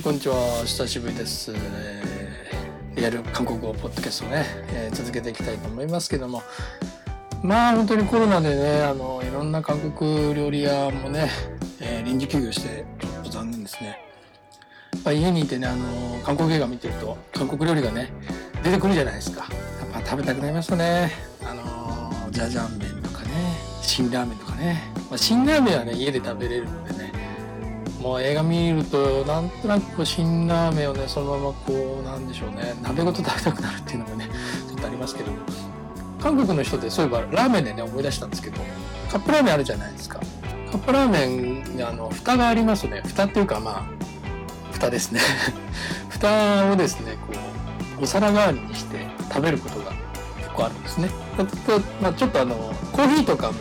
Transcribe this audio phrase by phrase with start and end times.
[0.00, 0.62] い、こんにちは。
[0.64, 1.52] 久しぶりです。
[2.96, 6.42] リアル韓国語ポッドキャストね、えー続けていきたいと思いますけども、
[7.42, 11.28] まあ本当にコロナでね、あの、いろんな韓国料理屋もね、
[11.80, 13.98] えー臨時休業して、ちょっと残念ですね。
[15.04, 18.10] まあ、家にいてね、あの、韓国映画見てると、韓国料理がね、
[18.64, 19.46] 出てくるじゃないですか。
[19.92, 21.12] やっぱ食べたくなりますよね。
[21.44, 23.30] あの、ジャジャン麺とかね、
[23.82, 24.82] 辛ラーメンとかね。
[25.10, 27.09] まあ、辛ラーメンはね、家で食べれるのでね、
[28.00, 34.28] もう映画見るとなんとなくこう辛ラーメンをねそのままこうなんでしょうね鍋ごと食べたくなるっていうのがね
[34.68, 35.32] ちょっとありますけど
[36.20, 38.56] 韓国の人でそういえばラーメンでね思い出したんですけど
[39.10, 40.20] カップラーメンあるじゃないですか。
[40.70, 43.02] カップラーメンにあの蓋がありますね。
[43.04, 43.84] 蓋っていうかまあ
[44.72, 45.20] 蓋ですね。
[46.08, 47.34] 蓋をですねこ
[48.00, 49.92] うお皿代わりにして食べることが
[50.38, 51.10] 結構あるんですね。
[51.36, 52.54] あとまあ、ちょっとあの
[52.92, 53.54] コーヒーとかも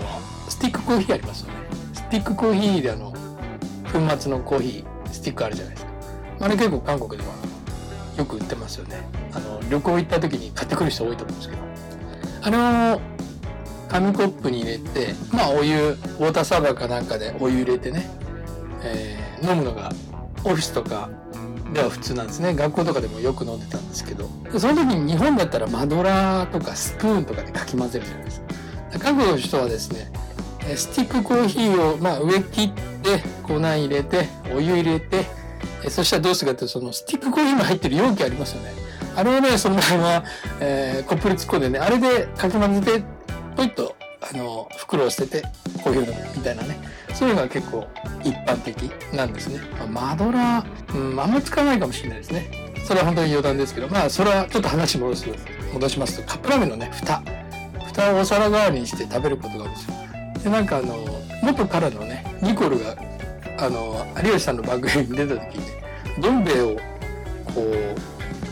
[0.47, 1.53] スティックコーヒーありますよね。
[1.93, 3.08] スティックコーヒーであの
[3.91, 5.91] 粉末のコーヒースティックあるじゃないですか。
[6.41, 7.33] あれ結構韓国では
[8.17, 8.97] よく売ってますよね。
[9.33, 11.61] あの旅行行った時に買ってくる人多いと思うんですけど。
[12.41, 13.01] あれを
[13.89, 18.09] 紙コップに入れてまあお湯ウォーターサーバーかなんかでお湯入れてね、
[18.83, 19.91] えー飲むのが
[20.43, 21.09] オフィスとか
[21.73, 22.53] では普通なんですね。
[22.53, 24.29] 学校とかでもよく飲んでたんですけど。
[24.57, 28.99] その時に日本だったらマドラーとかスプーンとかでかき混ぜるじゃないですか。
[28.99, 30.11] 韓国の人はですね
[30.75, 35.25] スティックコーヒーを、まあ、上切って粉入れてお湯入れて
[35.89, 38.73] そしたらどうするかっていうとそのスティックコーヒーの入ってる容器ありますよね。
[39.15, 40.23] あれをねそのまま、
[40.59, 43.03] えーコップに突っ込んでねあれでかき混ぜて
[43.55, 45.47] ポイッとあの袋を捨てて
[45.83, 46.79] コーヒーを飲むみたいなね。
[47.13, 47.87] そういうのが結構
[48.23, 52.49] 一般的なんですね、まあマドラー、うん、あんま使わないかもしれないですね。
[52.85, 55.25] それは本当に余談ですけどまあそれはちょっと話戻す
[55.73, 57.21] 戻しますとカップラーメンのね蓋。
[57.87, 59.95] 蓋をお皿代わりにして食べることがあるんですよ。
[60.43, 60.95] でなんかあの
[61.43, 62.95] 元からのねニコルが
[63.57, 65.83] あの有吉さんの番組に出た時にね
[66.21, 66.75] どん兵衛を
[67.45, 67.61] こ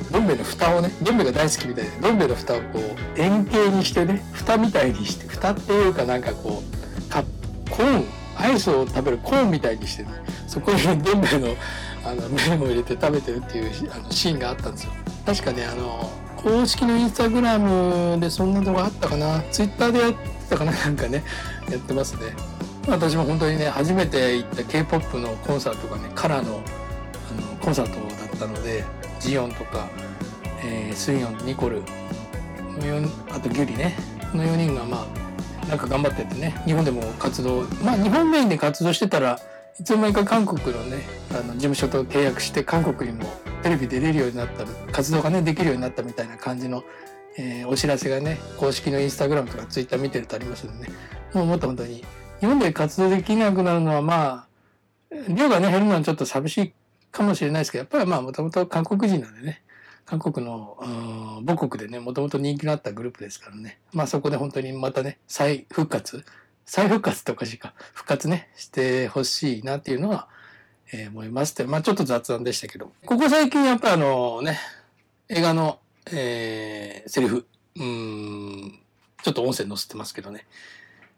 [0.10, 8.06] うどん兵衛の蓋をねどん兵衛が大好きみたいでどん兵衛の蓋をこう円形にしてね蓋みたいにして蓋っていうかなんかこうカコーン
[8.38, 10.10] アイスを食べるコーンみたいにしてね
[10.48, 11.48] そこにどん兵衛の
[12.06, 14.94] あの麺を入れて食べてるっていうあのシーンがあったんですよ。
[15.26, 20.18] 確かねあの公式のインスタグラムでそんなのがあったかなツイッターでやって
[20.52, 21.24] たかななんかね
[21.70, 22.34] やってますね。
[22.88, 28.84] 私も本当にね初めて行った k p o p のコンサートがねカラーのあのコンサートだったので
[29.20, 29.90] ジヨンとか、
[30.64, 31.82] えースンヨンニコル
[33.30, 33.96] あとギュリね。
[34.32, 35.06] この4人がま
[35.66, 39.40] あなんか頑張っててね日本でも活動まあ日本メインで活動してたら
[39.80, 43.26] いつの間にか韓国のねあの事務所と契約して韓国にも
[43.64, 46.84] テレビ出れるようになった活動がねできるようになったみたいな感じの、
[47.38, 50.94] えーお知らせがね公式のインスタグラムとかツイッター見てるとありますんでね。
[51.38, 52.04] もうもっと本当に
[52.40, 54.48] 日本で活動できなくなるのはま
[55.12, 56.74] あ量がね減るのはちょっと寂しい
[57.12, 59.62] かもしれないですけどやっぱりまあもともと韓国人なんでね
[60.08, 60.78] 韓国の
[61.46, 66.26] 母国でねもともと人気のあったグループですからねまあそこで本当にまたね再復活
[66.66, 70.28] 再復活っておかしいか復活ねしてほしいなっていうのは、
[70.92, 74.58] えー思いますってまあちょっと雑談でしたけどここ最近やっぱあのね
[75.30, 75.80] 映画の、
[76.12, 77.46] えーセリフ
[77.76, 78.80] うん
[79.22, 80.46] ちょっと音声載せてますけどね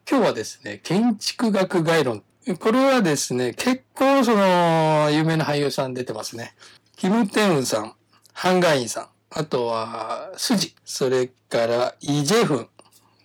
[0.10, 2.24] 今日はですね建築学概論
[2.60, 6.56] これはですね結構その有名な俳優さん出てますね
[6.96, 7.94] キム・テウンさん
[8.34, 12.70] ハンガインさんあとはスジそれからイ・ジェフン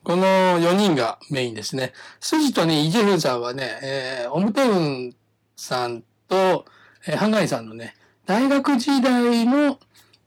[0.05, 1.95] この4人がメインですね。
[2.21, 5.17] スジとね、イ・ジェフンさんはね、えーオムテウン
[5.57, 6.67] さんと、
[7.07, 7.97] えーハンガインさんのね、
[8.27, 9.79] 大学時代の、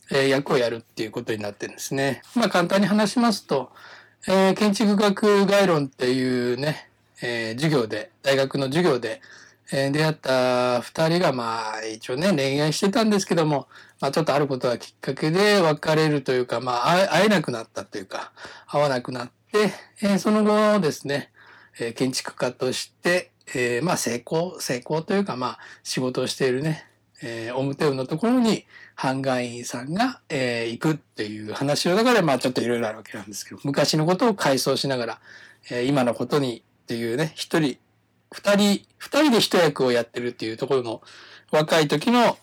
[0.09, 2.23] えー役をやるっていうことになってるんですね。
[2.33, 3.71] まあ簡単に話しますと、
[4.29, 6.89] えー建築学概論っていうね、
[7.21, 9.21] えー授業で、大学の授業で、
[9.71, 13.67] えー出会った二人がまあ一応ね恋愛してたんですけども、
[14.01, 18.33] まあちょっとあることがきっかけで別れるというか、まあ会えなくなったというか、
[18.67, 19.71] 会わなくなって、
[20.01, 21.31] えーその後ですね、
[21.79, 26.85] えー建築家として、えーまあ成功、成功というかまあ仕事をしているね、
[27.21, 28.65] えー、オムテウのところに
[28.95, 35.19] ハンガインさんが、えー行くっていう話の中でまあちょっといろいろあるわけなんですけど、昔のことを回想しながら、
[35.71, 37.77] えー今のことにっていうね、一人、
[38.31, 41.01] 二人、二人で一役をやってるっていうところの
[41.51, 42.37] 若い時の、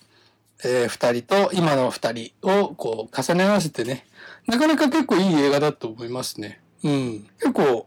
[0.64, 4.06] えー二人と今の二人をこう重ね合わせてね、
[4.46, 6.60] なかなか結構いい映画だと思いますね。
[6.82, 7.26] うん。
[7.38, 7.87] 結構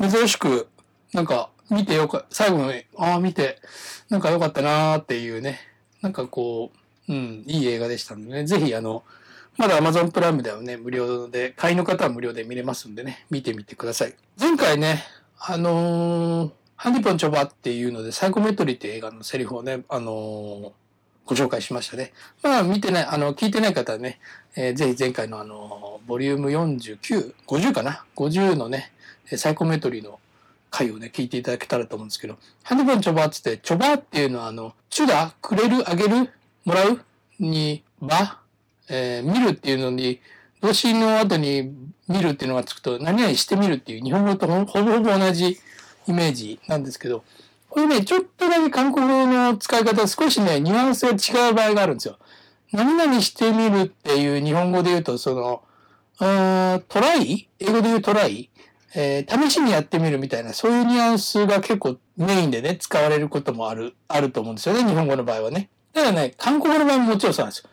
[0.00, 0.68] 珍しく、
[1.12, 3.60] なんか見てよか、最後の、ああ、見て、
[4.08, 5.60] なんか良かったなーっていうね、
[6.02, 6.70] なんかこ
[7.08, 9.02] う、うん、いい映画でしたんでね、ぜひあの、
[9.56, 14.14] まだ Amazon プライムではね、無料で、会員の方は無料で見れますんでね、見てみてください。
[14.38, 15.04] 前回ね、
[15.38, 20.72] あのーハンディポンチョバっていうので、サイコメトリーって映画のセリフをね、あのー
[21.24, 22.12] ご紹介しましたね。
[22.42, 24.18] まあ見てない、あの、聞いてない方はね、
[24.56, 28.90] えー、ぜひ前回のあの、ボリューム49、50かな ?50 のね、
[29.36, 30.18] サイコメトリーの
[30.72, 36.30] 回をね、聞いていただけたらと思うんですけど、ハンドボンチョバーつって、チョバーっていうのはあの、チュダ、くれる、あげる、
[36.64, 37.00] もらう
[37.38, 38.38] に、ば、
[38.88, 40.20] えー、見るっていうのに、
[40.62, 41.74] 動詞の後に
[42.08, 45.58] 見るっていうのがつくと、何々してみるっていう日本語とほぼほぼ同じ
[46.08, 47.22] イメージなんですけど、
[47.68, 52.18] これね、ちょっとだけ韓国語の使い方少しね、ニュアンスが違う場合があるんですよ。
[52.72, 55.62] 何々してみるっていう日本語で言うと、その、
[56.20, 56.24] う
[56.76, 57.48] んトライ？
[57.58, 58.50] 英語で言うトライ？
[58.94, 65.70] えー、試しにやってみるみたいな、そういうニュアンスが結構メインでね、使われることもある、あると思うんですよね、日本語の場合はね。
[65.92, 67.70] だからね、韓国語の場合ももちろんそうなんですよ。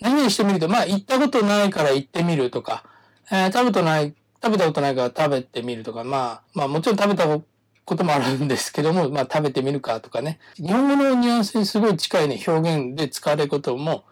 [0.00, 2.84] 何々してみると、まあ、行ったことないから行ってみるとか、
[3.30, 7.26] えー、食べたことない、食べたことないから食べてみるとか、まあ、まあ、もちろん食べた
[7.84, 10.38] こともあるんですけども、まあ食べてみるかとかね。
[10.56, 14.04] 日本語のニュアンスにすごい近いね、表現で使われることも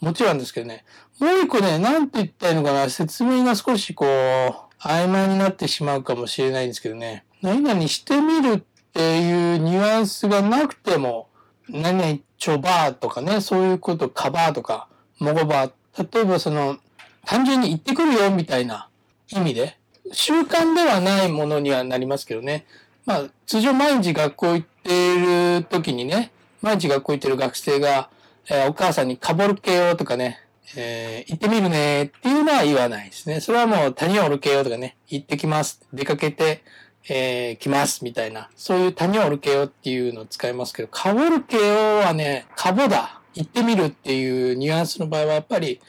[0.00, 0.84] もちろんですけどね。
[1.18, 7.24] もう一個ね、なんて言ったらいいのかな、説明が少しこう、曖昧になってしまうかもしれないんですけどね。
[7.42, 8.62] 何々してみるっ
[8.92, 11.28] ていうニュアンスがなくても、
[11.68, 14.88] 何々ちょばーとかね、そういうこと、かばーとか、
[15.18, 15.72] もごばー。
[16.14, 16.78] 例えばその、
[17.26, 18.88] 単純に行ってくるよみたいな
[19.30, 19.76] 意味で、
[20.12, 22.64] 習慣ではないものにはなりますけどね。
[23.04, 26.32] まあ、通常毎日学校行っている時にね、
[26.62, 28.08] 毎日学校行ってる学生が、
[28.48, 30.40] えー、お母さんにかぼるけよとかね、
[30.76, 33.40] えー、行ってみるねっていうのは言わないですね。
[33.40, 35.80] それはもう谷をるけよとかね、行ってきます。
[35.92, 36.62] 出かけて、
[37.08, 43.20] えー、来ますみたいな、そういう谷をるけよっていうのを使いますけど、かぼるけよはね、かぼだ。
[43.34, 45.80] 行ってみるっていうニュアンスの場合はやっぱり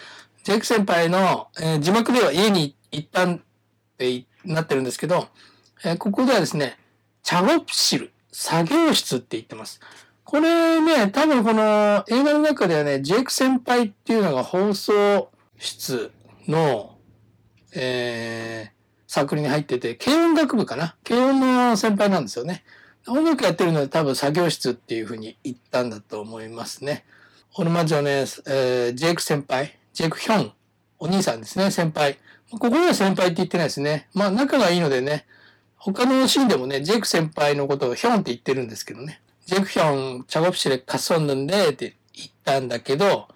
[0.44, 3.40] ジェウク先輩の、えー、字幕では家に行ったんっ
[3.96, 5.28] てなってるんですけど、
[5.84, 6.78] えー、ここではですね、
[7.22, 9.80] チャゴプシル、作業室って言ってます。
[10.24, 16.10] これね、多分この映画の中ではね、ジェイク先輩っていうのが放送室
[16.48, 16.98] の、
[17.74, 18.74] えー、
[19.06, 20.96] サークルに入ってて、軽音楽部かな？
[21.04, 22.64] 軽音の先輩なんですよね。
[23.06, 27.04] 音楽やってるので多分作業室っていうふうに言ったんだと思いますね。
[27.56, 30.52] オルマジョね、えー、ジェイク先輩、ジェイクヒョン、
[30.98, 32.18] お兄さんですね、先輩。
[32.50, 34.08] ここでは先輩って言ってないですね。
[34.14, 35.26] まあ仲がいいのでね、
[35.76, 39.20] 他のシーンでもね、ジェイク先輩のことをヒョンって言ってるんですけどね。
[39.46, 43.29] ジェイクヒョン、チャゴプシレカソンヌンでって言ったんだけど、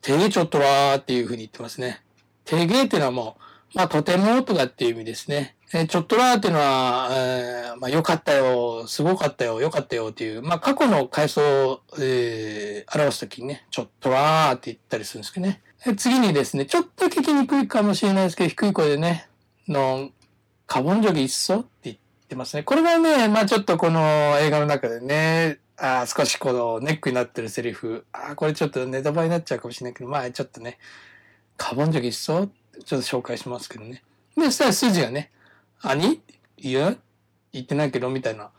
[0.00, 2.00] テゲチョットラーっていうふうに言ってますね。
[2.44, 3.36] てげってのはも
[3.74, 5.54] う、まあ、とてもとかっていう意味ですね。
[5.72, 15.62] えちょっとらーっていうのは、えー、まあ、よかったよ、すごかったよ、よかったよっていう、まあ、過去の回想を、えー、表すときにね、ちょっとらーって言ったりするんですけどね。
[15.96, 19.28] 次にですね、ちょっと聞きにくいかもしれないですけど、低い声でね、
[19.68, 20.10] の、
[20.66, 21.96] カボンジョギ一層って言っ
[22.28, 22.64] てますね。
[22.64, 30.78] これがね、まあちょっとこの映画の中でね、あ少しこのネックになってるセリフ、あこれちょっとネタバレになっちゃうかもしれないけど、まあちょっとね、
[31.56, 32.50] カボンジョギちょっ
[32.82, 34.02] と紹介しますけどね。
[34.36, 35.30] で、そしたら筋がね、
[35.82, 36.20] 兄？
[36.58, 36.94] いや？
[37.52, 38.50] 言ってないけど、みたいな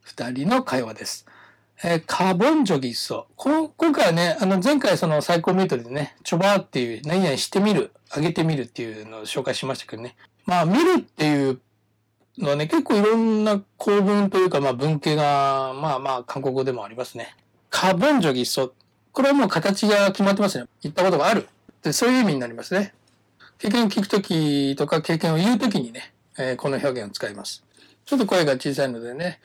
[0.00, 1.26] 二人の会話です。
[1.82, 3.26] えー、カボンジョギッソ。
[3.36, 10.16] この、今回はね、あの、前回その最高メートルでね、ちょばーっていう、何々してみる、あげてみるっていうのを紹介しましたけどね。
[10.46, 11.60] まあ、見るっていう
[12.38, 17.36] のはね、結構いろんな構文というか、まあ、文系が、まあまあ、韓国語でもありますね。
[17.70, 18.72] カボンジョギッソ。
[19.12, 20.66] これはもう形が決まってますね。
[20.82, 21.48] 言ったことがある。
[21.82, 22.94] で、そういう意味になりますね。
[23.58, 27.63] 経験を聞くときとか経験を言うときにね、えー、この表現を使います。
[28.05, 29.39] ちょっと声が小さいのでね、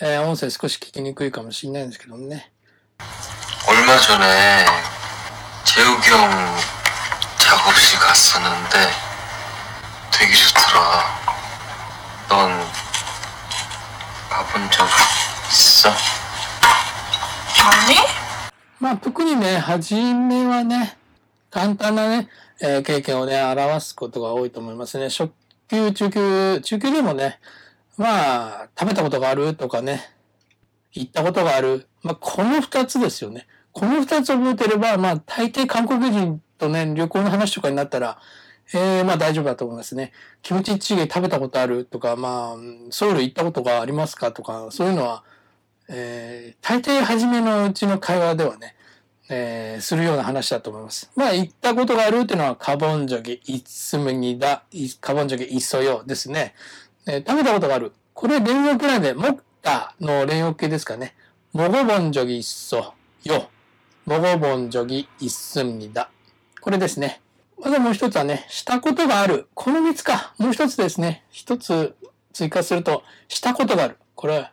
[0.00, 2.50] えー、音声少し聞きにくいかもしれないんですけどもね。
[3.68, 4.66] 얼마전에재
[5.64, 6.30] 재욱이 형
[7.38, 8.90] 작업실 갔었는데
[10.10, 11.20] 되게 좋더라.
[12.28, 12.60] 넌
[14.28, 14.86] 가본 적
[15.50, 15.88] 있어?
[15.88, 15.96] 아니?
[18.78, 20.96] まあ、特にね、初めはね、
[21.50, 22.28] 簡単なね、
[22.60, 25.10] えー経験をね、表すことが多いと思いますね。
[25.10, 25.30] 初
[25.67, 27.39] 級、中級、中級でもね、
[27.97, 30.01] まあ、食べたことがあるとかね、
[30.91, 31.87] 行ったことがある。
[32.03, 33.47] まあ、この二つですよね。
[33.71, 38.19] この二つ覚えてれば、まあ、大抵韓国人とね、旅行の話とかになったら、
[38.73, 40.11] えー、まあ大丈夫だと思いますね。
[40.41, 42.57] キムチチゲ食べたことあるとか、まあ、
[42.89, 45.23] ソウル行ったことがありますかとか、そういうのは、
[45.87, 48.75] えー、大抵初めのうちの会話ではね、
[49.29, 51.11] えー、するような話だと思います。
[51.15, 54.63] まあ、行ったことがあるっていうのは、カボンジョゲ、イツムニダ、
[55.01, 56.53] カボンジョゲ、イソヨですね。
[57.07, 57.93] えー、食べたことがある。
[58.13, 61.15] これ連用形なんで、モッタの連用形ですかね。
[61.53, 63.49] モゴボンジョギイッソヨ。
[64.05, 66.09] モゴボンジョギイッスムニダ。
[66.61, 67.21] これですね。
[67.59, 69.47] まずもう一つはね、したことがある。
[69.53, 70.33] この三つか。
[70.37, 71.23] もう一つですね。
[71.29, 71.95] 一つ
[72.33, 73.97] 追加すると、したことがある。
[74.13, 74.51] これは、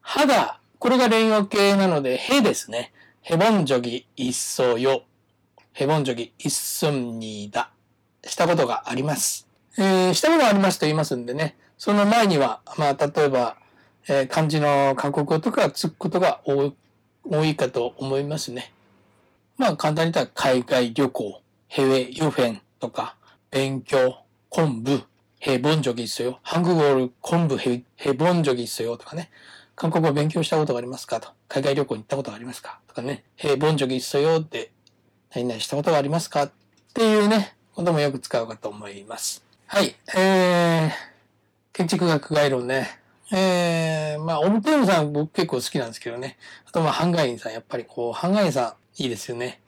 [0.00, 0.60] 肌。
[0.78, 2.92] これが連用形なので、へですね。
[3.28, 5.02] ヘボンジョギ一層よ。
[5.74, 7.70] ヘボンジョギ一寸にだ。
[8.24, 9.46] したことがあります。
[9.76, 11.54] えー、したことがありますと言いますんでね。
[11.76, 13.58] その前には、まあ、例えば、
[14.08, 18.72] えー、漢字の韓国語とかつくことが多いかと思いますね。
[19.58, 23.16] まあ、簡単に言ったら、海外旅行、ヘウェヨフェンとか、
[23.50, 25.02] 勉強、昆布、
[25.38, 26.38] ヘボンジョギっすよ。
[26.42, 29.28] ハングゴール、昆布ヘ、ヘボンジョギっすよとかね。
[29.78, 31.28] 韓国語勉強したことがありますかと。
[31.46, 33.22] 海外旅行に行ったことがありますかとかね。
[33.38, 34.72] え、ボンジョギッソよって、
[35.32, 36.52] 何々したことがありますかっ
[36.94, 39.44] ていうね、こともよく使うかと思います。
[39.68, 39.94] はい。
[40.16, 40.90] えー、
[41.72, 42.98] 建築学概論ね。
[43.30, 46.38] えー、まあ、オムテームさん僕結構好きなんですけどね。
[46.66, 47.52] あとまあ、ハンガインさん。
[47.52, 49.60] やっぱりこう、ハンガインさんいいですよね。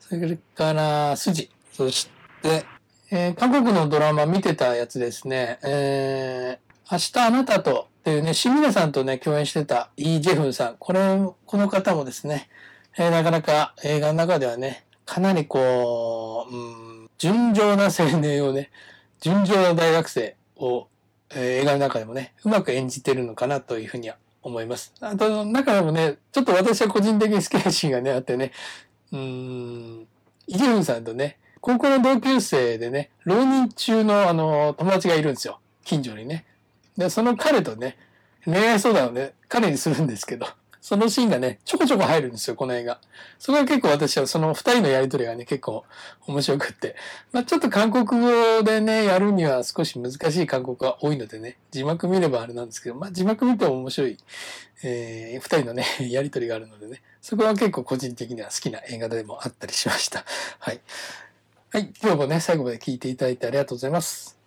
[0.00, 1.48] それから、筋。
[1.72, 2.10] そし
[2.42, 2.64] て、
[3.12, 5.60] えー、韓国のドラマ見てたやつですね。
[5.62, 10.76] えー、明日あなたとっていうね、シミネさんとね、共演してたイー・ジェフンさん。
[10.78, 11.00] これ、
[11.46, 12.48] この方もですね、
[12.98, 16.58] えーなかなか映画の中ではね、かなりこう、う
[17.04, 18.70] ん、純情な青年をね、
[19.20, 20.88] 純情な大学生を、
[21.30, 24.92] えー映画の中でもね、うまく演じてるのかなというふうには思います。
[25.00, 28.50] あと、中でもね、ちょっと私は個人的に好きなシーンがね、あってね、
[29.12, 30.08] うん、
[30.48, 35.60] イ・ジェフンさんとね、高校の同級生でね、浪人中のあの、友達がいるんですよ。
[35.84, 36.44] 近所にね。
[36.96, 37.96] で、その彼とね、
[38.44, 40.46] 恋愛相談をね、彼にするんですけど、
[40.82, 43.00] そのシーンがね、ちょこちょこ入るんですよ、この映画。
[43.38, 45.84] それは結構私はその二人のやりとりがね、結構
[46.26, 46.96] 面白くって。
[47.30, 54.18] まあちょっと韓国語でね、やるには少し難しい韓国が多いのでね、字幕見ればあれなんですけど、まあ字幕見ても面白い、
[54.82, 60.24] えー、二人のね、 やりとりがあるのでね、そこは結構個人的には好きな映画でもあったりしました。
[60.58, 60.80] はい。
[61.70, 64.41] はい、今日もね、最後まで聞いていただいてありがとうございます。